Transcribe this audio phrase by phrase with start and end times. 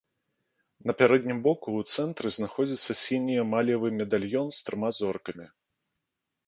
[0.91, 5.47] На пярэднім боку ў цэнтры знаходзіцца сіні эмалевы медальён з трыма зоркамі.